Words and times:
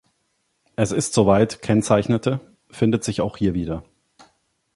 Es 0.75 0.91
ist 0.91 1.13
soweit" 1.13 1.61
kennzeichnete, 1.61 2.39
findet 2.71 3.03
sich 3.03 3.21
auch 3.21 3.37
hier 3.37 3.53
wieder. 3.53 3.83